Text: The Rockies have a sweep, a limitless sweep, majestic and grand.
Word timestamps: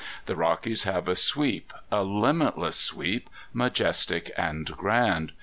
The 0.25 0.35
Rockies 0.35 0.81
have 0.85 1.07
a 1.07 1.15
sweep, 1.15 1.71
a 1.91 2.01
limitless 2.01 2.75
sweep, 2.75 3.29
majestic 3.53 4.31
and 4.35 4.75
grand. 4.75 5.31